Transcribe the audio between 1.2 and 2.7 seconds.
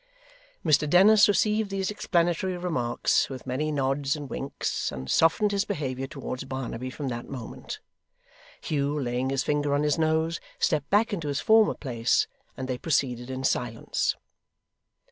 received these explanatory